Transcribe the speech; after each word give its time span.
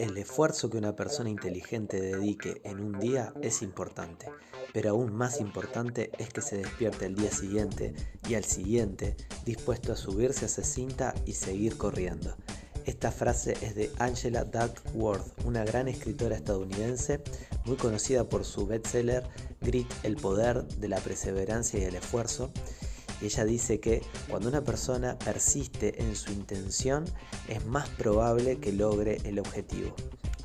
El 0.00 0.16
esfuerzo 0.16 0.70
que 0.70 0.78
una 0.78 0.96
persona 0.96 1.28
inteligente 1.28 2.00
dedique 2.00 2.62
en 2.64 2.80
un 2.80 2.98
día 2.98 3.34
es 3.42 3.60
importante, 3.60 4.30
pero 4.72 4.92
aún 4.92 5.14
más 5.14 5.42
importante 5.42 6.10
es 6.16 6.30
que 6.30 6.40
se 6.40 6.56
despierte 6.56 7.04
el 7.04 7.16
día 7.16 7.30
siguiente 7.30 7.92
y 8.26 8.34
al 8.34 8.44
siguiente 8.44 9.14
dispuesto 9.44 9.92
a 9.92 9.96
subirse 9.96 10.46
a 10.46 10.48
esa 10.48 10.64
cinta 10.64 11.14
y 11.26 11.34
seguir 11.34 11.76
corriendo. 11.76 12.34
Esta 12.86 13.12
frase 13.12 13.58
es 13.60 13.74
de 13.74 13.90
Angela 13.98 14.44
Duckworth, 14.44 15.44
una 15.44 15.66
gran 15.66 15.86
escritora 15.86 16.34
estadounidense 16.34 17.20
muy 17.66 17.76
conocida 17.76 18.26
por 18.26 18.46
su 18.46 18.66
bestseller 18.66 19.24
Grit, 19.60 19.92
el 20.02 20.16
poder 20.16 20.66
de 20.66 20.88
la 20.88 20.98
perseverancia 21.00 21.78
y 21.78 21.84
el 21.84 21.96
esfuerzo, 21.96 22.50
ella 23.22 23.44
dice 23.44 23.80
que 23.80 24.02
cuando 24.28 24.48
una 24.48 24.62
persona 24.62 25.18
persiste 25.18 26.02
en 26.02 26.16
su 26.16 26.32
intención 26.32 27.04
es 27.48 27.64
más 27.66 27.88
probable 27.90 28.58
que 28.58 28.72
logre 28.72 29.18
el 29.24 29.38
objetivo. 29.38 29.94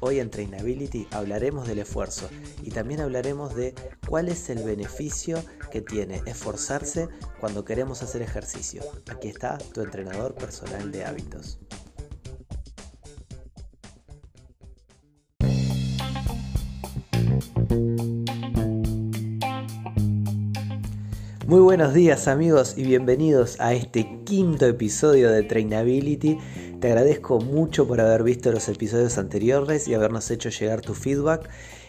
Hoy 0.02 0.20
en 0.20 0.30
Trainability 0.30 1.08
hablaremos 1.12 1.68
del 1.68 1.80
esfuerzo 1.80 2.30
y 2.62 2.72
también 2.72 3.00
hablaremos 3.00 3.56
de 3.56 3.74
cuál 4.08 4.28
es 4.28 4.50
el 4.50 4.64
beneficio 4.64 5.42
que 5.72 5.82
tiene 5.82 6.22
esforzarse 6.26 7.08
cuando 7.40 7.64
queremos 7.64 8.04
hacer 8.04 8.22
ejercicio. 8.22 8.84
Aquí 9.10 9.30
está 9.30 9.58
tu 9.58 9.82
entrenador 9.82 10.36
personal 10.36 10.92
de 10.92 11.06
hábitos. 11.06 11.60
Muy 21.48 21.60
buenos 21.60 21.94
días 21.94 22.28
amigos 22.28 22.74
y 22.76 22.86
bienvenidos 22.86 23.60
a 23.60 23.76
este 23.76 24.10
quinto 24.26 24.66
episodio 24.66 25.30
de 25.30 25.44
Trainability. 25.44 26.40
Te 26.80 26.88
agradezco 26.88 27.40
mucho 27.40 27.88
por 27.88 28.02
haber 28.02 28.24
visto 28.24 28.52
los 28.52 28.68
episodios 28.68 29.20
anteriores 29.20 29.88
y 29.88 29.94
habernos 29.94 30.32
hecho 30.32 30.50
llegar 30.50 30.82
tu 30.82 30.96
feedback. 30.96 31.48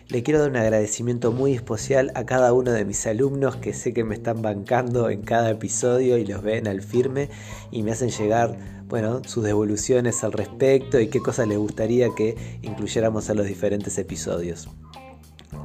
Le 0.08 0.22
quiero 0.22 0.40
dar 0.40 0.50
un 0.50 0.58
agradecimiento 0.58 1.32
muy 1.32 1.54
especial 1.54 2.12
a 2.14 2.26
cada 2.26 2.52
uno 2.52 2.70
de 2.70 2.84
mis 2.84 3.06
alumnos 3.06 3.56
que 3.56 3.72
sé 3.72 3.94
que 3.94 4.04
me 4.04 4.14
están 4.14 4.42
bancando 4.42 5.08
en 5.08 5.22
cada 5.22 5.48
episodio 5.52 6.18
y 6.18 6.26
los 6.26 6.42
ven 6.42 6.68
al 6.68 6.82
firme 6.82 7.30
y 7.70 7.82
me 7.82 7.92
hacen 7.92 8.10
llegar 8.10 8.58
bueno, 8.88 9.22
sus 9.24 9.42
devoluciones 9.42 10.22
al 10.22 10.32
respecto 10.32 11.00
y 11.00 11.08
qué 11.08 11.20
cosas 11.20 11.48
les 11.48 11.56
gustaría 11.56 12.10
que 12.14 12.58
incluyéramos 12.60 13.30
en 13.30 13.38
los 13.38 13.46
diferentes 13.46 13.96
episodios. 13.96 14.68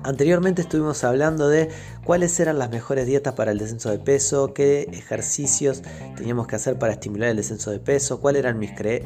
Anteriormente 0.04 0.64
estuvimos 0.64 1.04
hablando 1.04 1.48
de 1.48 1.70
cuáles 2.04 2.40
eran 2.40 2.58
las 2.58 2.72
mejores 2.72 3.06
dietas 3.06 3.36
para 3.36 3.52
el 3.52 3.60
descenso 3.60 3.92
de 3.92 4.00
peso, 4.00 4.52
qué 4.52 4.88
ejercicios 4.92 5.84
teníamos 6.18 6.48
que 6.48 6.56
hacer 6.56 6.80
para 6.80 6.94
estimular 6.94 7.30
el 7.30 7.38
descenso 7.38 7.70
de 7.70 7.78
peso, 7.78 8.20
cuáles 8.20 8.44
eran, 8.44 8.60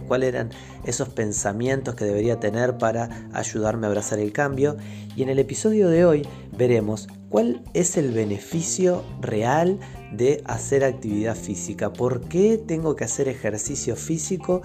cuáles 0.07 0.29
eran 0.29 0.51
esos 0.85 1.09
pensamientos 1.09 1.95
que 1.95 2.05
debería 2.05 2.39
tener 2.39 2.77
para 2.77 3.29
ayudarme 3.33 3.87
a 3.87 3.89
abrazar 3.89 4.19
el 4.19 4.31
cambio. 4.31 4.77
Y 5.17 5.23
en 5.23 5.27
el 5.27 5.39
episodio 5.39 5.89
de 5.89 6.05
hoy 6.05 6.27
veremos 6.57 7.09
cuál 7.27 7.61
es 7.73 7.97
el 7.97 8.11
beneficio 8.11 9.03
real 9.19 9.79
de 10.13 10.43
hacer 10.45 10.85
actividad 10.85 11.35
física, 11.35 11.91
por 11.91 12.21
qué 12.29 12.57
tengo 12.57 12.95
que 12.95 13.03
hacer 13.03 13.27
ejercicio 13.27 13.97
físico 13.97 14.61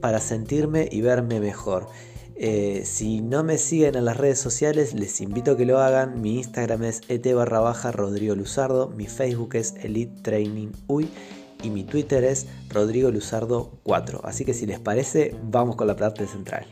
para 0.00 0.20
sentirme 0.20 0.88
y 0.92 1.00
verme 1.00 1.40
mejor. 1.40 1.88
Eh, 2.36 2.82
si 2.84 3.20
no 3.20 3.44
me 3.44 3.58
siguen 3.58 3.94
en 3.94 4.04
las 4.04 4.16
redes 4.16 4.38
sociales, 4.38 4.94
les 4.94 5.20
invito 5.20 5.52
a 5.52 5.56
que 5.56 5.66
lo 5.66 5.78
hagan. 5.78 6.20
Mi 6.20 6.38
Instagram 6.38 6.84
es 6.84 7.00
et 7.08 7.32
barra 7.32 7.60
baja 7.60 7.92
Rodrigo 7.92 8.34
Luzardo, 8.34 8.88
mi 8.88 9.06
Facebook 9.06 9.54
es 9.54 9.74
Elite 9.82 10.22
Training 10.22 10.72
Uy 10.88 11.08
y 11.62 11.70
mi 11.70 11.84
Twitter 11.84 12.24
es 12.24 12.46
Rodrigo 12.68 13.10
Luzardo 13.10 13.78
4. 13.84 14.20
Así 14.24 14.44
que 14.44 14.54
si 14.54 14.66
les 14.66 14.80
parece, 14.80 15.34
vamos 15.44 15.76
con 15.76 15.86
la 15.86 15.96
parte 15.96 16.26
central. 16.26 16.66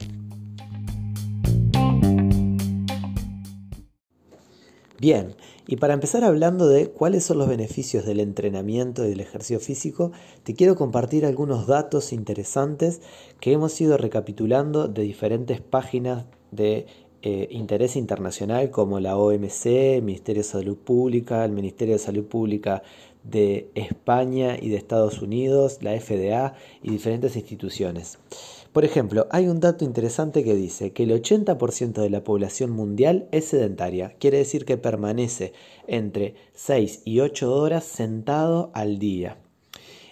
Bien, 5.03 5.35
y 5.67 5.79
para 5.79 5.95
empezar 5.95 6.23
hablando 6.23 6.69
de 6.69 6.87
cuáles 6.87 7.25
son 7.25 7.39
los 7.39 7.49
beneficios 7.49 8.07
del 8.07 8.21
entrenamiento 8.21 9.05
y 9.05 9.09
del 9.09 9.19
ejercicio 9.19 9.59
físico, 9.59 10.13
te 10.45 10.55
quiero 10.55 10.77
compartir 10.77 11.27
algunos 11.27 11.67
datos 11.67 12.13
interesantes 12.13 13.01
que 13.41 13.51
hemos 13.51 13.81
ido 13.81 13.97
recapitulando 13.97 14.87
de 14.87 15.03
diferentes 15.03 15.61
páginas 15.61 16.27
de 16.53 16.87
eh, 17.23 17.49
interés 17.51 17.97
internacional 17.97 18.71
como 18.71 19.01
la 19.01 19.17
OMC, 19.17 19.67
el 19.97 20.03
Ministerio 20.03 20.45
de 20.45 20.49
Salud 20.49 20.77
Pública, 20.77 21.45
el 21.45 21.51
Ministerio 21.51 21.95
de 21.95 21.99
Salud 21.99 22.27
Pública 22.27 22.85
de 23.25 23.71
España 23.75 24.57
y 24.57 24.69
de 24.69 24.77
Estados 24.77 25.21
Unidos, 25.21 25.79
la 25.81 25.99
FDA 26.01 26.55
y 26.81 26.93
diferentes 26.93 27.35
instituciones. 27.35 28.21
Por 28.73 28.87
ejemplo, 28.87 29.27
hay 29.31 29.49
un 29.49 29.61
dato 29.61 29.85
interesante 29.85 30.43
que 30.43 30.55
dice 30.55 30.95
que 30.95 31.03
el 31.03 31.11
80% 31.11 32.01
de 32.01 32.09
la 32.09 32.25
población 32.25 32.71
mundial 32.71 33.29
es 33.31 33.45
sedentaria, 33.45 34.17
quiere 34.19 34.39
decir 34.39 34.65
que 34.65 34.79
permanece 34.79 35.53
entre 35.87 36.37
6 36.55 37.03
y 37.05 37.21
8 37.21 37.55
horas 37.55 37.85
sentado 37.85 38.71
al 38.73 38.99
día. 38.99 39.37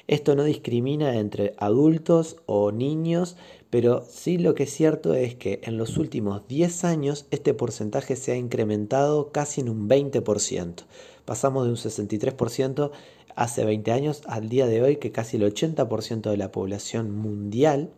Esto 0.09 0.35
no 0.35 0.45
discrimina 0.45 1.17
entre 1.17 1.55
adultos 1.57 2.37
o 2.45 2.71
niños, 2.71 3.37
pero 3.71 4.05
sí 4.07 4.37
lo 4.37 4.55
que 4.55 4.65
es 4.65 4.75
cierto 4.75 5.15
es 5.15 5.37
que 5.37 5.61
en 5.63 5.79
los 5.79 5.97
últimos 5.97 6.47
10 6.47 6.85
años 6.85 7.27
este 7.31 7.55
porcentaje 7.55 8.15
se 8.15 8.33
ha 8.33 8.37
incrementado 8.37 9.33
casi 9.33 9.63
en 9.63 9.71
un 9.71 9.89
20%. 9.89 10.83
Pasamos 11.25 11.65
de 11.65 11.71
un 11.71 11.77
63% 11.77 12.91
hace 13.37 13.65
20 13.65 13.93
años 13.93 14.23
al 14.27 14.51
día 14.51 14.67
de 14.67 14.83
hoy 14.83 14.97
que 14.97 15.13
casi 15.13 15.39
el 15.39 15.45
80% 15.45 16.29
de 16.29 16.37
la 16.37 16.53
población 16.53 17.17
mundial 17.17 17.95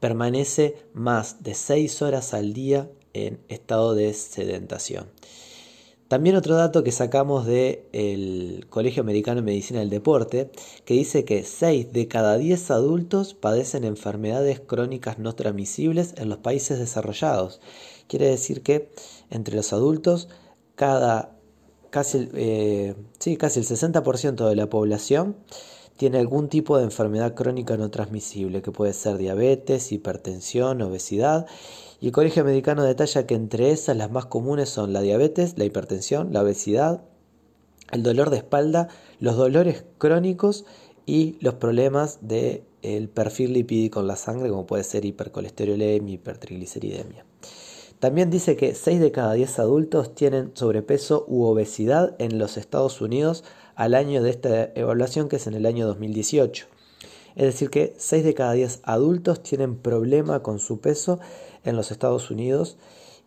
permanece 0.00 0.76
más 0.94 1.42
de 1.42 1.54
6 1.54 2.02
horas 2.02 2.34
al 2.34 2.52
día 2.52 2.90
en 3.12 3.40
estado 3.48 3.94
de 3.94 4.12
sedentación. 4.14 5.06
También 6.08 6.36
otro 6.36 6.54
dato 6.54 6.82
que 6.82 6.90
sacamos 6.90 7.44
del 7.44 8.66
Colegio 8.70 9.02
Americano 9.02 9.42
de 9.42 9.46
Medicina 9.46 9.80
del 9.80 9.90
Deporte, 9.90 10.50
que 10.86 10.94
dice 10.94 11.26
que 11.26 11.44
6 11.44 11.92
de 11.92 12.08
cada 12.08 12.38
10 12.38 12.70
adultos 12.70 13.34
padecen 13.34 13.84
enfermedades 13.84 14.58
crónicas 14.58 15.18
no 15.18 15.34
transmisibles 15.34 16.14
en 16.16 16.30
los 16.30 16.38
países 16.38 16.78
desarrollados. 16.78 17.60
Quiere 18.06 18.26
decir 18.26 18.62
que 18.62 18.90
entre 19.28 19.54
los 19.54 19.74
adultos, 19.74 20.30
cada, 20.76 21.36
casi, 21.90 22.30
eh, 22.32 22.94
sí, 23.18 23.36
casi 23.36 23.60
el 23.60 23.66
60% 23.66 24.48
de 24.48 24.56
la 24.56 24.70
población 24.70 25.36
tiene 25.98 26.18
algún 26.18 26.48
tipo 26.48 26.78
de 26.78 26.84
enfermedad 26.84 27.34
crónica 27.34 27.76
no 27.76 27.90
transmisible, 27.90 28.62
que 28.62 28.70
puede 28.70 28.92
ser 28.92 29.18
diabetes, 29.18 29.90
hipertensión, 29.90 30.80
obesidad. 30.80 31.46
Y 32.00 32.06
el 32.06 32.12
Colegio 32.12 32.42
Americano 32.42 32.84
detalla 32.84 33.26
que 33.26 33.34
entre 33.34 33.72
esas 33.72 33.96
las 33.96 34.10
más 34.10 34.26
comunes 34.26 34.68
son 34.68 34.92
la 34.92 35.02
diabetes, 35.02 35.58
la 35.58 35.64
hipertensión, 35.64 36.32
la 36.32 36.42
obesidad, 36.42 37.02
el 37.90 38.04
dolor 38.04 38.30
de 38.30 38.36
espalda, 38.36 38.88
los 39.18 39.36
dolores 39.36 39.84
crónicos 39.98 40.64
y 41.04 41.36
los 41.40 41.54
problemas 41.54 42.20
del 42.22 42.62
el 42.82 43.08
perfil 43.08 43.54
lipídico 43.54 43.98
en 43.98 44.06
la 44.06 44.14
sangre, 44.14 44.50
como 44.50 44.66
puede 44.66 44.84
ser 44.84 45.04
hipercolesterolemia, 45.04 46.14
hipertrigliceridemia. 46.14 47.27
También 48.00 48.30
dice 48.30 48.56
que 48.56 48.74
6 48.74 49.00
de 49.00 49.10
cada 49.10 49.32
10 49.32 49.58
adultos 49.58 50.14
tienen 50.14 50.52
sobrepeso 50.54 51.24
u 51.26 51.44
obesidad 51.44 52.14
en 52.18 52.38
los 52.38 52.56
Estados 52.56 53.00
Unidos 53.00 53.42
al 53.74 53.94
año 53.94 54.22
de 54.22 54.30
esta 54.30 54.72
evaluación 54.74 55.28
que 55.28 55.36
es 55.36 55.46
en 55.48 55.54
el 55.54 55.66
año 55.66 55.86
2018. 55.86 56.66
Es 57.34 57.44
decir, 57.44 57.70
que 57.70 57.94
6 57.96 58.24
de 58.24 58.34
cada 58.34 58.52
10 58.52 58.80
adultos 58.84 59.42
tienen 59.42 59.76
problema 59.76 60.42
con 60.42 60.60
su 60.60 60.80
peso 60.80 61.18
en 61.64 61.76
los 61.76 61.90
Estados 61.90 62.30
Unidos 62.30 62.76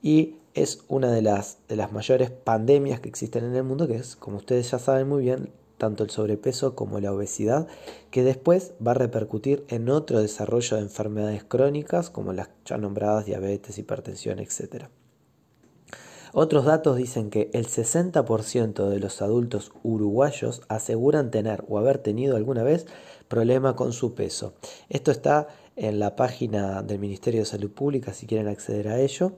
y 0.02 0.36
es 0.54 0.84
una 0.88 1.12
de 1.12 1.22
las, 1.22 1.58
de 1.68 1.76
las 1.76 1.92
mayores 1.92 2.32
pandemias 2.32 3.00
que 3.02 3.09
existen 3.09 3.44
en 3.44 3.56
el 3.56 3.64
mundo, 3.64 3.88
que 3.88 3.96
es, 3.96 4.16
como 4.16 4.38
ustedes 4.38 4.72
ya 4.72 4.80
saben 4.80 5.08
muy 5.08 5.24
bien, 5.24 5.50
tanto 5.81 6.03
el 6.03 6.12
sobrepeso 6.12 6.75
como 6.75 7.00
la 7.00 7.12
obesidad, 7.12 7.66
que 8.12 8.22
después 8.22 8.74
va 8.86 8.92
a 8.92 8.94
repercutir 8.94 9.66
en 9.68 9.90
otro 9.90 10.22
desarrollo 10.22 10.78
de 10.78 10.84
enfermedades 10.84 11.44
crónicas, 11.44 12.12
como 12.12 12.34
las 12.34 12.52
ya 12.66 12.78
nombradas 12.78 13.25
diabetes, 13.25 13.79
hipertensión, 13.79 14.38
etc. 14.38 14.90
Otros 16.34 16.66
datos 16.66 16.97
dicen 16.97 17.32
que 17.32 17.50
el 17.53 17.66
60% 17.66 18.90
de 18.90 19.00
los 19.00 19.23
adultos 19.23 19.72
uruguayos 19.82 20.61
aseguran 20.67 21.32
tener 21.32 21.66
o 21.67 21.79
haber 21.79 21.97
tenido 21.97 22.35
alguna 22.35 22.61
vez 22.61 22.85
problema 23.28 23.76
con 23.76 23.91
su 23.91 24.14
peso. 24.14 24.53
Esto 24.88 25.09
está 25.09 25.47
en 25.76 25.97
la 25.97 26.16
página 26.16 26.84
del 26.84 27.00
Ministerio 27.00 27.40
de 27.40 27.46
Salud 27.47 27.72
Pública 27.72 28.14
si 28.14 28.28
quieren 28.28 28.50
acceder 28.50 28.88
a 28.88 29.00
ello. 29.00 29.32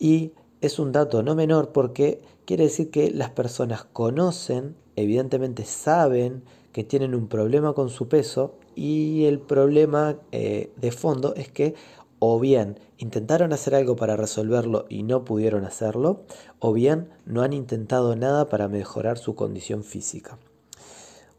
Y 0.00 0.32
es 0.60 0.78
un 0.78 0.92
dato 0.92 1.22
no 1.22 1.34
menor 1.34 1.72
porque 1.72 2.20
quiere 2.44 2.64
decir 2.64 2.90
que 2.90 3.10
las 3.10 3.30
personas 3.30 3.84
conocen, 3.84 4.76
evidentemente 4.96 5.64
saben 5.64 6.42
que 6.72 6.84
tienen 6.84 7.14
un 7.14 7.28
problema 7.28 7.72
con 7.72 7.90
su 7.90 8.08
peso 8.08 8.54
y 8.74 9.24
el 9.24 9.38
problema 9.38 10.16
eh, 10.32 10.70
de 10.76 10.92
fondo 10.92 11.34
es 11.34 11.50
que 11.50 11.74
o 12.18 12.40
bien 12.40 12.78
intentaron 12.98 13.52
hacer 13.52 13.74
algo 13.74 13.96
para 13.96 14.16
resolverlo 14.16 14.86
y 14.88 15.02
no 15.02 15.24
pudieron 15.24 15.64
hacerlo, 15.64 16.22
o 16.60 16.72
bien 16.72 17.10
no 17.26 17.42
han 17.42 17.52
intentado 17.52 18.16
nada 18.16 18.48
para 18.48 18.68
mejorar 18.68 19.18
su 19.18 19.34
condición 19.34 19.84
física. 19.84 20.38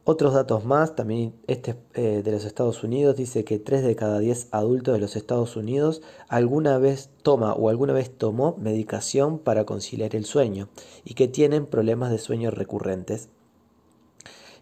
Otros 0.10 0.34
datos 0.34 0.64
más, 0.64 0.96
también 0.96 1.34
este 1.48 1.76
eh, 1.94 2.22
de 2.24 2.32
los 2.32 2.46
Estados 2.46 2.82
Unidos, 2.82 3.18
dice 3.18 3.44
que 3.44 3.60
3 3.60 3.84
de 3.84 3.98
cada 3.98 4.20
10 4.20 4.48
adultos 4.52 4.94
de 4.94 5.02
los 5.02 5.18
Estados 5.18 5.58
Unidos 5.58 6.02
alguna 6.30 6.78
vez 6.78 7.10
toma 7.24 7.52
o 7.52 7.68
alguna 7.68 7.92
vez 7.92 8.10
tomó 8.18 8.56
medicación 8.58 9.38
para 9.38 9.66
conciliar 9.66 10.16
el 10.16 10.24
sueño 10.24 10.70
y 11.04 11.16
que 11.16 11.28
tienen 11.28 11.66
problemas 11.66 12.10
de 12.10 12.20
sueño 12.20 12.52
recurrentes. 12.52 13.28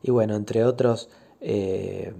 Y 0.01 0.09
bueno, 0.09 0.33
entre 0.35 0.63
otros 0.63 1.09
eh, 1.41 2.15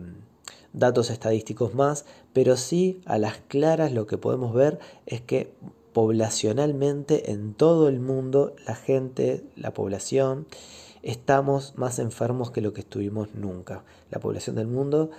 datos 0.74 1.10
estadísticos 1.10 1.74
más, 1.74 2.06
pero 2.31 2.56
sí 2.57 3.01
a 3.06 3.18
las 3.18 3.38
claras 3.48 3.92
lo 3.92 4.06
que 4.06 4.19
podemos 4.19 4.54
ver 4.54 4.77
es 5.07 5.22
que 5.22 5.51
poblacionalmente 5.94 7.31
en 7.31 7.56
todo 7.56 7.88
el 7.88 8.00
mundo 8.00 8.54
la 8.68 8.75
gente, 8.75 9.44
la 9.56 9.74
población, 9.74 10.45
estamos 11.06 11.74
más 11.78 12.00
enfermos 12.00 12.50
que 12.50 12.62
lo 12.62 12.74
que 12.74 12.81
estuvimos 12.81 13.36
nunca. 13.36 13.86
La 14.10 14.19
población 14.19 14.56
del 14.56 14.68
mundo 14.68 15.12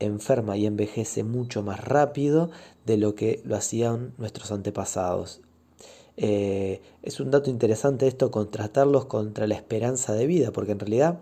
enferma 0.00 0.56
y 0.56 0.66
envejece 0.66 1.22
mucho 1.22 1.62
más 1.62 1.82
rápido 1.82 2.50
de 2.84 2.96
lo 2.96 3.14
que 3.14 3.40
lo 3.44 3.56
hacían 3.56 4.12
nuestros 4.18 4.50
antepasados. 4.50 5.40
Eh, 6.16 6.82
es 7.02 7.20
un 7.20 7.30
dato 7.30 7.50
interesante 7.50 8.08
esto 8.08 8.32
contrastarlos 8.32 9.06
contra 9.06 9.46
la 9.46 9.54
esperanza 9.54 10.12
de 10.12 10.26
vida, 10.26 10.50
porque 10.50 10.72
en 10.72 10.80
realidad 10.80 11.20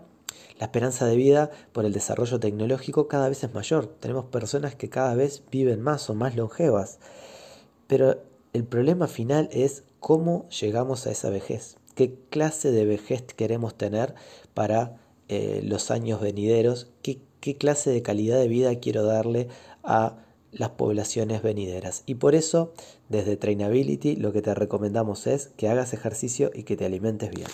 la 0.59 0.65
esperanza 0.65 1.05
de 1.05 1.15
vida 1.15 1.51
por 1.71 1.85
el 1.85 1.93
desarrollo 1.93 2.39
tecnológico 2.39 3.07
cada 3.07 3.29
vez 3.29 3.43
es 3.43 3.53
mayor. 3.53 3.85
Tenemos 3.85 4.25
personas 4.25 4.73
que 4.73 4.89
cada 4.89 5.13
vez 5.13 5.43
viven 5.51 5.81
más 5.81 6.09
o 6.09 6.15
más 6.15 6.35
longevas. 6.35 6.97
Pero 7.85 8.17
el 8.53 8.63
problema 8.63 9.07
final 9.07 9.47
es 9.51 9.83
cómo 9.99 10.49
llegamos 10.49 11.05
a 11.05 11.11
esa 11.11 11.29
vejez 11.29 11.77
qué 11.97 12.13
clase 12.29 12.69
de 12.69 12.85
vejez 12.85 13.23
queremos 13.23 13.75
tener 13.75 14.13
para 14.53 14.97
eh, 15.29 15.61
los 15.63 15.89
años 15.89 16.21
venideros, 16.21 16.91
¿Qué, 17.01 17.17
qué 17.39 17.57
clase 17.57 17.89
de 17.89 18.03
calidad 18.03 18.37
de 18.37 18.47
vida 18.47 18.79
quiero 18.79 19.03
darle 19.03 19.47
a 19.83 20.19
las 20.51 20.69
poblaciones 20.69 21.41
venideras. 21.41 22.03
Y 22.05 22.15
por 22.15 22.35
eso, 22.35 22.71
desde 23.09 23.35
Trainability, 23.35 24.15
lo 24.15 24.31
que 24.31 24.43
te 24.43 24.53
recomendamos 24.53 25.25
es 25.25 25.47
que 25.57 25.69
hagas 25.69 25.91
ejercicio 25.93 26.51
y 26.53 26.63
que 26.63 26.77
te 26.77 26.85
alimentes 26.85 27.31
bien. 27.31 27.47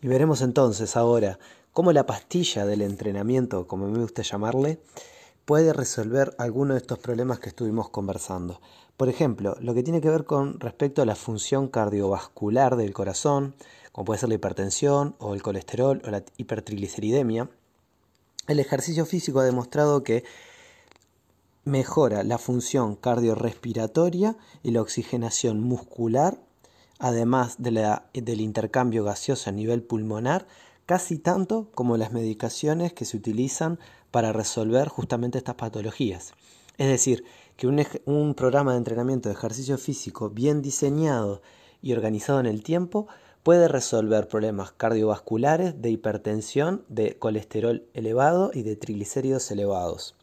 Y 0.00 0.08
veremos 0.08 0.40
entonces 0.40 0.96
ahora 0.96 1.38
cómo 1.74 1.92
la 1.92 2.06
pastilla 2.06 2.64
del 2.64 2.80
entrenamiento, 2.80 3.66
como 3.66 3.86
me 3.86 3.98
gusta 3.98 4.22
llamarle, 4.22 4.78
puede 5.48 5.72
resolver 5.72 6.34
alguno 6.36 6.74
de 6.74 6.80
estos 6.80 6.98
problemas 6.98 7.40
que 7.40 7.48
estuvimos 7.48 7.88
conversando. 7.88 8.60
Por 8.98 9.08
ejemplo, 9.08 9.56
lo 9.62 9.72
que 9.72 9.82
tiene 9.82 10.02
que 10.02 10.10
ver 10.10 10.26
con 10.26 10.60
respecto 10.60 11.00
a 11.00 11.06
la 11.06 11.14
función 11.14 11.68
cardiovascular 11.68 12.76
del 12.76 12.92
corazón, 12.92 13.54
como 13.90 14.04
puede 14.04 14.20
ser 14.20 14.28
la 14.28 14.34
hipertensión 14.34 15.14
o 15.18 15.32
el 15.32 15.40
colesterol 15.40 16.02
o 16.04 16.10
la 16.10 16.22
hipertrigliceridemia, 16.36 17.48
el 18.46 18.60
ejercicio 18.60 19.06
físico 19.06 19.40
ha 19.40 19.44
demostrado 19.44 20.02
que 20.02 20.22
mejora 21.64 22.24
la 22.24 22.36
función 22.36 22.94
cardiorrespiratoria 22.94 24.36
y 24.62 24.72
la 24.72 24.82
oxigenación 24.82 25.60
muscular, 25.60 26.38
además 26.98 27.56
del 27.58 28.40
intercambio 28.42 29.02
gaseoso 29.02 29.48
a 29.48 29.54
nivel 29.54 29.82
pulmonar, 29.82 30.46
casi 30.88 31.18
tanto 31.18 31.68
como 31.74 31.98
las 31.98 32.12
medicaciones 32.12 32.94
que 32.94 33.04
se 33.04 33.18
utilizan 33.18 33.78
para 34.10 34.32
resolver 34.32 34.88
justamente 34.88 35.36
estas 35.36 35.56
patologías. 35.56 36.32
Es 36.78 36.88
decir, 36.88 37.24
que 37.58 37.66
un, 37.66 38.34
programa 38.34 38.72
de 38.72 38.78
entrenamiento 38.78 39.28
de 39.28 39.34
ejercicio 39.34 39.76
físico 39.76 40.30
bien 40.30 40.62
diseñado 40.62 41.42
y 41.82 41.92
organizado 41.92 42.40
en 42.40 42.46
el 42.46 42.62
tiempo 42.62 43.06
puede 43.42 43.68
resolver 43.68 44.28
problemas 44.28 44.72
cardiovasculares, 44.72 45.82
de 45.82 45.90
hipertensión, 45.90 46.86
de 46.88 47.18
colesterol 47.18 47.84
elevado 47.92 48.50
y 48.54 48.62
de 48.62 48.74
triglicéridos 48.74 49.50
elevados. 49.50 50.16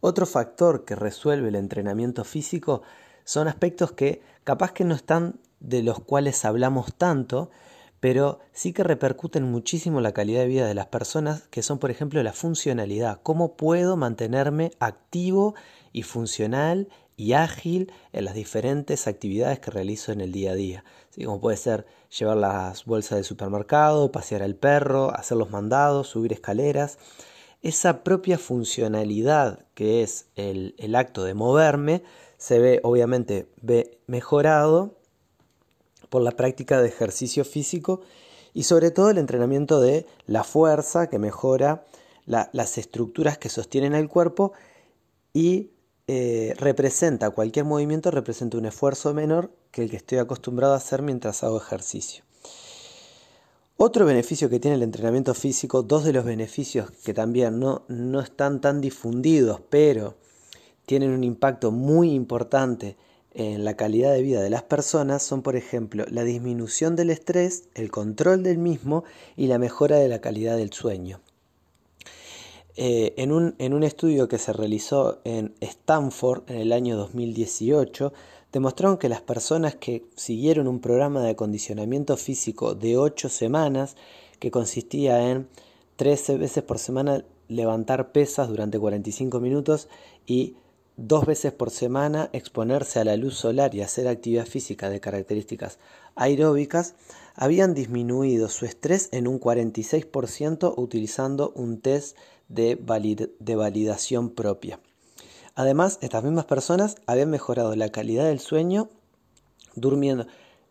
Otro 0.00 0.26
factor 0.26 0.84
que 0.84 0.96
resuelve 0.96 1.48
el 1.48 1.56
entrenamiento 1.56 2.24
físico 2.24 2.82
son 3.24 3.48
aspectos 3.48 3.92
que 3.92 4.20
capaz 4.44 4.72
que 4.72 4.84
no 4.84 4.94
están 4.94 5.40
de 5.60 5.82
los 5.82 5.98
cuales 5.98 6.44
hablamos 6.44 6.94
tanto, 6.94 7.50
pero 8.00 8.40
sí 8.52 8.72
que 8.72 8.82
repercuten 8.82 9.44
muchísimo 9.44 10.00
la 10.00 10.12
calidad 10.12 10.40
de 10.40 10.46
vida 10.46 10.66
de 10.66 10.74
las 10.74 10.86
personas, 10.86 11.42
que 11.50 11.62
son 11.62 11.78
por 11.78 11.90
ejemplo 11.90 12.22
la 12.22 12.32
funcionalidad, 12.32 13.20
cómo 13.22 13.56
puedo 13.56 13.96
mantenerme 13.96 14.72
activo 14.80 15.54
y 15.92 16.02
funcional 16.02 16.88
y 17.16 17.34
ágil 17.34 17.92
en 18.14 18.24
las 18.24 18.34
diferentes 18.34 19.06
actividades 19.06 19.58
que 19.60 19.70
realizo 19.70 20.10
en 20.12 20.22
el 20.22 20.32
día 20.32 20.52
a 20.52 20.54
día. 20.54 20.84
Como 21.22 21.40
puede 21.40 21.58
ser 21.58 21.86
llevar 22.18 22.38
las 22.38 22.86
bolsas 22.86 23.16
del 23.16 23.24
supermercado, 23.24 24.10
pasear 24.10 24.42
al 24.42 24.54
perro, 24.54 25.14
hacer 25.14 25.36
los 25.36 25.50
mandados, 25.50 26.08
subir 26.08 26.32
escaleras. 26.32 26.98
Esa 27.60 28.02
propia 28.02 28.38
funcionalidad 28.38 29.66
que 29.74 30.02
es 30.02 30.30
el, 30.34 30.74
el 30.78 30.94
acto 30.94 31.22
de 31.24 31.34
moverme 31.34 32.02
se 32.38 32.58
ve 32.58 32.80
obviamente 32.82 33.50
ve 33.60 34.00
mejorado 34.06 34.99
por 36.10 36.22
la 36.22 36.32
práctica 36.32 36.82
de 36.82 36.88
ejercicio 36.88 37.44
físico 37.44 38.02
y 38.52 38.64
sobre 38.64 38.90
todo 38.90 39.10
el 39.10 39.18
entrenamiento 39.18 39.80
de 39.80 40.06
la 40.26 40.44
fuerza 40.44 41.08
que 41.08 41.18
mejora 41.18 41.86
las 42.26 42.78
estructuras 42.78 43.38
que 43.38 43.48
sostienen 43.48 43.94
el 43.94 44.08
cuerpo 44.08 44.52
y 45.32 45.70
eh, 46.06 46.54
representa, 46.58 47.30
cualquier 47.30 47.64
movimiento 47.64 48.10
representa 48.10 48.58
un 48.58 48.66
esfuerzo 48.66 49.14
menor 49.14 49.52
que 49.70 49.82
el 49.82 49.90
que 49.90 49.96
estoy 49.96 50.18
acostumbrado 50.18 50.74
a 50.74 50.78
hacer 50.78 51.02
mientras 51.02 51.44
hago 51.44 51.56
ejercicio. 51.56 52.24
Otro 53.76 54.04
beneficio 54.04 54.50
que 54.50 54.60
tiene 54.60 54.76
el 54.76 54.82
entrenamiento 54.82 55.32
físico, 55.34 55.82
dos 55.82 56.04
de 56.04 56.12
los 56.12 56.24
beneficios 56.24 56.90
que 56.90 57.14
también 57.14 57.58
no, 57.58 57.84
no 57.88 58.20
están 58.20 58.60
tan 58.60 58.80
difundidos, 58.80 59.62
pero 59.70 60.16
tienen 60.84 61.10
un 61.10 61.24
impacto 61.24 61.70
muy 61.70 62.12
importante 62.12 62.96
en 63.32 63.64
la 63.64 63.76
calidad 63.76 64.12
de 64.12 64.22
vida 64.22 64.42
de 64.42 64.50
las 64.50 64.62
personas 64.62 65.22
son, 65.22 65.42
por 65.42 65.56
ejemplo, 65.56 66.04
la 66.10 66.24
disminución 66.24 66.96
del 66.96 67.10
estrés, 67.10 67.68
el 67.74 67.90
control 67.90 68.42
del 68.42 68.58
mismo 68.58 69.04
y 69.36 69.46
la 69.46 69.58
mejora 69.58 69.96
de 69.96 70.08
la 70.08 70.20
calidad 70.20 70.56
del 70.56 70.72
sueño. 70.72 71.20
Eh, 72.76 73.14
en, 73.16 73.32
un, 73.32 73.54
en, 73.58 73.74
un, 73.74 73.82
estudio 73.82 74.28
que 74.28 74.38
se 74.38 74.52
realizó 74.52 75.20
en 75.24 75.54
Stanford 75.60 76.44
en 76.48 76.56
el 76.56 76.72
año 76.72 76.96
2018, 76.96 78.12
demostraron 78.52 78.96
que 78.96 79.08
las 79.08 79.20
personas 79.20 79.74
que 79.74 80.04
siguieron 80.16 80.66
un 80.66 80.80
programa 80.80 81.22
de 81.22 81.30
acondicionamiento 81.30 82.16
físico 82.16 82.74
de 82.74 82.96
8 82.96 83.28
semanas, 83.28 83.96
que 84.38 84.50
consistía 84.50 85.30
en 85.30 85.48
13 85.96 86.38
veces 86.38 86.62
por 86.62 86.78
semana 86.78 87.24
levantar 87.48 88.12
pesas 88.12 88.48
durante 88.48 88.78
45 88.78 89.40
minutos 89.40 89.88
y 90.26 90.54
dos 91.00 91.24
veces 91.24 91.52
por 91.52 91.70
semana 91.70 92.28
exponerse 92.34 93.00
a 93.00 93.04
la 93.04 93.16
luz 93.16 93.34
solar 93.34 93.74
y 93.74 93.80
hacer 93.80 94.06
actividad 94.06 94.44
física 94.44 94.90
de 94.90 95.00
características 95.00 95.78
aeróbicas, 96.14 96.94
habían 97.34 97.72
disminuido 97.72 98.50
su 98.50 98.66
estrés 98.66 99.08
en 99.12 99.26
un 99.26 99.40
46% 99.40 100.74
utilizando 100.76 101.52
un 101.56 101.80
test 101.80 102.18
de, 102.48 102.76
validación 102.78 104.28
propia. 104.28 104.78
Además, 105.54 105.98
estas 106.02 106.22
mismas 106.22 106.44
personas 106.44 106.96
habían 107.06 107.30
mejorado 107.30 107.74
la 107.76 107.90
calidad 107.90 108.26
del 108.26 108.40
sueño 108.40 108.90
durmiendo, 109.74 110.26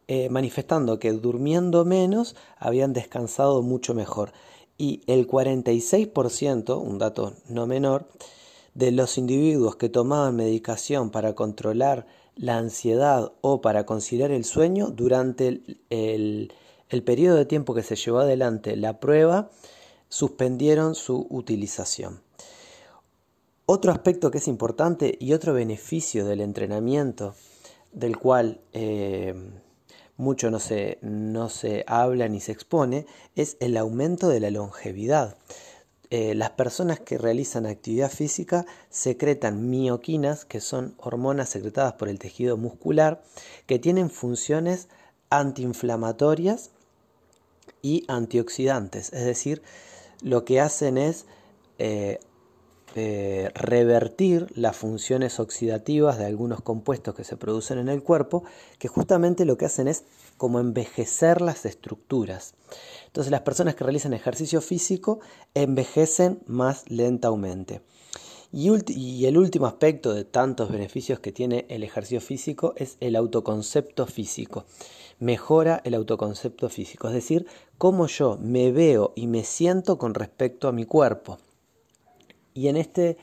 eh, 0.07 0.29
manifestando 0.29 0.99
que 0.99 1.11
durmiendo 1.11 1.85
menos 1.85 2.35
habían 2.59 2.93
descansado 2.93 3.63
mucho 3.63 3.95
mejor. 3.95 4.31
Y 4.77 5.01
el 5.07 5.27
46%, 5.27 6.79
un 6.79 6.99
dato 6.99 7.33
no 7.47 7.65
menor, 7.65 8.07
de 8.79 8.93
los 8.93 9.17
individuos 9.17 9.75
que 9.75 9.89
tomaban 9.89 10.37
medicación 10.37 11.09
para 11.09 11.35
controlar 11.35 12.07
la 12.37 12.57
ansiedad 12.57 13.33
o 13.41 13.59
para 13.59 13.85
conciliar 13.85 14.31
el 14.31 14.45
sueño 14.45 14.87
durante 14.89 15.61
el 15.89 17.03
periodo 17.03 17.35
de 17.35 17.45
tiempo 17.45 17.75
que 17.75 17.83
se 17.83 17.97
llevó 17.97 18.19
adelante 18.19 18.77
la 18.77 19.01
prueba, 19.01 19.49
suspendieron 20.07 20.95
su 20.95 21.27
utilización. 21.29 22.21
Otro 23.65 23.91
aspecto 23.91 24.31
que 24.31 24.37
es 24.37 24.47
importante 24.47 25.17
y 25.19 25.33
otro 25.33 25.53
beneficio 25.53 26.25
del 26.25 26.39
entrenamiento, 26.39 27.35
del 27.91 28.17
cual 28.17 28.61
eh, 28.71 29.35
mucho 30.15 30.49
no 30.51 30.59
se, 30.59 30.99
no 31.01 31.49
se 31.49 31.83
habla 31.85 32.29
ni 32.29 32.39
se 32.39 32.53
expone, 32.53 33.05
es 33.35 33.57
el 33.59 33.75
aumento 33.75 34.29
de 34.29 34.39
la 34.39 34.51
longevidad. 34.51 35.35
Eh, 36.11 36.33
las 36.33 36.51
personas 36.51 36.99
que 36.99 37.19
realizan 37.19 37.67
actividad 37.67 38.09
física 38.09 38.65
secretan 38.89 39.69
mioquinas, 39.69 40.43
que 40.43 40.59
son 40.59 40.95
hormonas 40.97 41.49
secretadas 41.49 41.93
por 41.93 42.09
el 42.09 42.17
tejido 42.17 42.57
muscular, 42.57 43.21
que 43.67 43.77
tienen 43.77 44.09
funciones 44.09 44.87
antiinflamatorias 45.29 46.71
y 47.83 48.05
antioxidantes, 48.07 49.13
es 49.13 49.25
decir, 49.25 49.61
lo 50.21 50.45
que 50.45 50.59
hacen 50.59 50.97
es 50.97 51.25
eh, 51.77 52.19
eh, 52.95 53.51
revertir 53.53 54.47
las 54.55 54.75
funciones 54.75 55.39
oxidativas 55.39 56.17
de 56.17 56.25
algunos 56.25 56.61
compuestos 56.61 57.13
que 57.13 57.23
se 57.23 57.37
producen 57.37 57.77
en 57.77 57.87
el 57.87 58.01
cuerpo, 58.01 58.43
que 58.79 58.87
justamente 58.87 59.45
lo 59.45 59.59
que 59.59 59.65
hacen 59.65 59.87
es 59.87 60.05
como 60.39 60.59
envejecer 60.59 61.41
las 61.41 61.65
estructuras. 61.65 62.55
Entonces 63.05 63.29
las 63.29 63.41
personas 63.41 63.75
que 63.75 63.83
realizan 63.83 64.13
ejercicio 64.13 64.61
físico 64.61 65.19
envejecen 65.53 66.41
más 66.47 66.89
lentamente. 66.89 67.81
Y, 68.51 68.71
y, 68.91 69.27
el 69.27 69.37
último 69.37 69.67
aspecto 69.67 70.11
de 70.11 70.23
tantos 70.23 70.71
beneficios 70.71 71.19
que 71.19 71.31
tiene 71.31 71.67
el 71.69 71.83
ejercicio 71.83 72.21
físico 72.21 72.73
es 72.77 72.97
el 73.01 73.15
autoconcepto 73.15 74.07
físico. 74.07 74.65
Mejora 75.19 75.81
el 75.83 75.93
autoconcepto 75.93 76.69
físico, 76.69 77.09
es 77.09 77.13
decir, 77.13 77.45
cómo 77.77 78.07
yo 78.07 78.39
me 78.41 78.71
veo 78.71 79.11
y 79.15 79.27
me 79.27 79.43
siento 79.43 79.99
con 79.99 80.15
respecto 80.15 80.67
a 80.67 80.71
mi 80.71 80.85
cuerpo. 80.85 81.37
Y 82.55 82.69
en 82.69 82.77
este, 82.77 83.17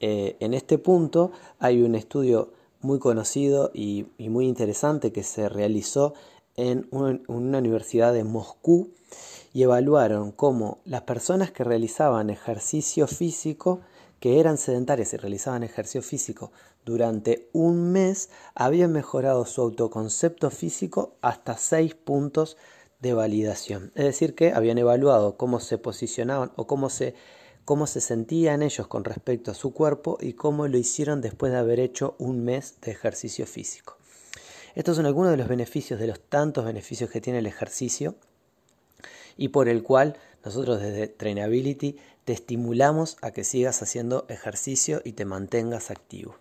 eh, 0.00 0.36
en 0.40 0.54
este 0.54 0.78
punto 0.78 1.32
hay 1.58 1.82
un 1.82 1.96
estudio 1.96 2.52
muy 2.82 2.98
conocido 2.98 3.70
y, 3.72 4.06
muy 4.18 4.46
interesante 4.46 5.12
que 5.12 5.22
se 5.22 5.48
realizó 5.48 6.14
en 6.56 6.86
una, 6.90 7.58
universidad 7.58 8.12
de 8.12 8.24
Moscú 8.24 8.90
y 9.52 9.62
evaluaron 9.62 10.32
cómo 10.32 10.78
las 10.84 11.02
personas 11.02 11.50
que 11.50 11.64
realizaban 11.64 12.30
ejercicio 12.30 13.06
físico, 13.06 13.80
que 14.20 14.40
eran 14.40 14.58
sedentarias 14.58 15.12
y 15.12 15.16
realizaban 15.16 15.62
ejercicio 15.62 16.02
físico 16.02 16.52
durante 16.84 17.48
un 17.52 17.92
mes, 17.92 18.30
habían 18.54 18.92
mejorado 18.92 19.44
su 19.46 19.60
autoconcepto 19.60 20.50
físico 20.50 21.16
hasta 21.20 21.56
6 21.56 21.94
puntos 21.94 22.56
de 23.00 23.14
validación. 23.14 23.92
Es 23.94 24.04
decir, 24.04 24.34
que 24.34 24.52
habían 24.52 24.78
evaluado 24.78 25.36
cómo 25.36 25.60
se 25.60 25.78
posicionaban 25.78 26.52
o 26.56 26.66
cómo 26.66 26.88
se 26.88 27.14
cómo 27.64 27.86
se 27.86 28.00
sentían 28.00 28.62
ellos 28.62 28.86
con 28.88 29.04
respecto 29.04 29.52
a 29.52 29.54
su 29.54 29.72
cuerpo 29.72 30.18
y 30.20 30.32
cómo 30.32 30.66
lo 30.66 30.78
hicieron 30.78 31.20
después 31.20 31.52
de 31.52 31.58
haber 31.58 31.78
hecho 31.78 32.16
un 32.18 32.44
mes 32.44 32.80
de 32.80 32.90
ejercicio 32.90 33.46
físico. 33.46 33.96
Estos 34.74 34.96
son 34.96 35.06
algunos 35.06 35.30
de 35.30 35.36
los 35.36 35.48
beneficios, 35.48 36.00
de 36.00 36.06
los 36.06 36.20
tantos 36.20 36.64
beneficios 36.64 37.10
que 37.10 37.20
tiene 37.20 37.40
el 37.40 37.46
ejercicio 37.46 38.14
y 39.36 39.48
por 39.48 39.68
el 39.68 39.82
cual 39.82 40.16
nosotros 40.44 40.80
desde 40.80 41.08
Trainability 41.08 41.98
te 42.24 42.32
estimulamos 42.32 43.16
a 43.22 43.30
que 43.30 43.44
sigas 43.44 43.82
haciendo 43.82 44.26
ejercicio 44.28 45.02
y 45.04 45.12
te 45.12 45.24
mantengas 45.24 45.90
activo. 45.90 46.36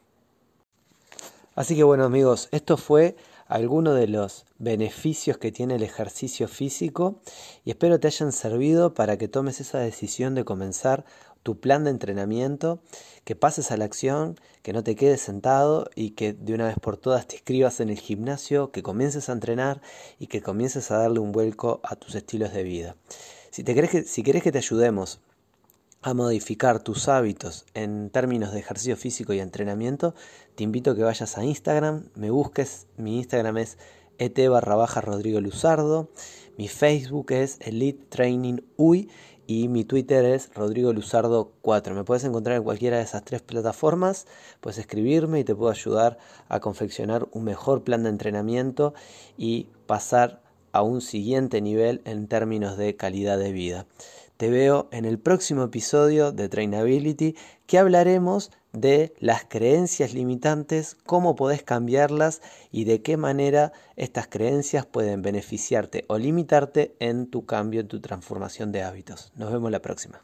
Así 1.56 1.76
que 1.76 1.84
bueno 1.84 2.06
amigos, 2.06 2.48
esto 2.52 2.78
fue 2.78 3.16
algunos 3.48 3.96
de 4.00 4.08
los 4.08 4.46
beneficios 4.60 5.38
que 5.38 5.52
tiene 5.52 5.76
el 5.76 5.84
ejercicio 5.84 6.48
físico 6.48 7.20
y 7.66 7.72
espero 7.72 8.00
te 8.00 8.08
hayan 8.08 8.32
servido 8.32 8.94
para 8.94 9.18
que 9.18 9.28
tomes 9.28 9.60
esa 9.60 9.80
decisión 9.80 10.36
de 10.36 10.46
comenzar 10.46 11.04
tu 11.44 11.60
plan 11.60 11.84
de 11.84 11.92
entrenamiento, 11.92 12.82
que 13.24 13.36
pases 13.36 13.72
a 13.72 13.78
la 13.78 13.86
acción, 13.86 14.40
que 14.62 14.74
no 14.74 14.84
te 14.84 14.96
quedes 14.96 15.22
sentado 15.22 15.90
y 15.96 16.12
que 16.12 16.34
de 16.34 16.54
una 16.54 16.68
vez 16.68 16.76
por 16.80 16.98
todas 16.98 17.28
te 17.28 17.36
inscribas 17.36 17.80
en 17.80 17.90
el 17.90 18.00
gimnasio, 18.00 18.72
que 18.72 18.84
comiences 18.84 19.30
a 19.30 19.34
entrenar 19.34 19.82
y 20.20 20.28
que 20.28 20.42
comiences 20.42 20.92
a 20.92 20.98
darle 20.98 21.20
un 21.20 21.32
vuelco 21.32 21.80
a 21.84 21.96
tus 21.96 22.16
estilos 22.16 22.54
de 22.54 22.64
vida. 22.64 22.96
Si, 23.50 23.64
te 23.64 23.76
que, 23.76 24.04
si 24.04 24.24
querés 24.24 24.44
que 24.44 24.52
te 24.52 24.60
ayudemos 24.60 25.20
a 26.04 26.14
modificar 26.14 26.82
tus 26.82 27.08
hábitos 27.08 27.66
en 27.74 28.10
términos 28.10 28.54
de 28.54 28.60
ejercicio 28.60 28.98
físico 28.98 29.34
y 29.34 29.40
entrenamiento, 29.40 30.16
te 30.56 30.64
invito 30.64 30.92
a 30.92 30.96
que 30.96 31.04
vayas 31.04 31.38
a 31.38 31.44
Instagram, 31.44 32.10
me 32.16 32.32
busques, 32.32 32.88
mi 32.98 33.18
Instagram 33.18 33.58
es 33.58 33.78
et 34.18 34.48
barra 34.50 34.76
baja 34.76 35.02
Rodrigo 35.02 35.42
Luzardo, 35.42 36.12
mi 36.56 36.68
Facebook 36.68 37.32
es 37.32 37.58
Elite 37.62 38.06
Training 38.10 38.62
UI 38.78 39.10
y 39.48 39.68
mi 39.68 39.84
Twitter 39.84 40.26
es 40.26 40.54
Rodrigo 40.54 40.94
Luzardo 40.94 41.52
4. 41.62 41.96
Me 41.96 42.04
puedes 42.04 42.24
encontrar 42.24 42.58
en 42.58 42.64
cualquiera 42.64 42.98
de 42.98 43.04
esas 43.04 43.24
tres 43.24 43.42
plataformas, 43.42 44.28
puedes 44.60 44.78
escribirme 44.78 45.40
y 45.40 45.44
te 45.44 45.56
puedo 45.56 45.72
ayudar 45.72 46.18
a 46.50 46.60
confeccionar 46.60 47.28
un 47.32 47.44
mejor 47.44 47.84
plan 47.84 48.04
de 48.04 48.10
entrenamiento 48.10 48.94
y 49.38 49.68
pasar 49.88 50.42
a 50.72 50.82
un 50.84 51.02
siguiente 51.02 51.62
nivel 51.62 52.02
en 52.06 52.28
términos 52.28 52.78
de 52.78 52.96
calidad 52.96 53.38
de 53.38 53.52
vida. 53.52 53.86
Te 54.42 54.50
veo 54.50 54.90
en 54.92 55.06
el 55.06 55.20
próximo 55.20 55.66
episodio 55.66 56.32
de 56.32 56.50
Trainability 56.50 57.36
que 57.68 57.78
hablaremos 57.78 58.50
de 58.74 59.14
las 59.20 59.46
creencias 59.46 60.16
limitantes, 60.16 60.98
cómo 61.06 61.36
podés 61.36 61.62
cambiarlas 61.62 62.42
y 62.72 62.86
de 62.86 63.04
qué 63.04 63.18
manera 63.18 63.72
estas 63.98 64.26
creencias 64.26 64.88
pueden 64.88 65.22
beneficiarte 65.22 66.06
o 66.08 66.18
limitarte 66.18 66.96
en 66.98 67.28
tu 67.28 67.46
cambio, 67.46 67.82
en 67.82 67.88
tu 67.88 68.02
transformación 68.02 68.72
de 68.72 68.82
hábitos. 68.82 69.32
Nos 69.36 69.52
vemos 69.52 69.70
la 69.70 69.84
próxima. 69.84 70.20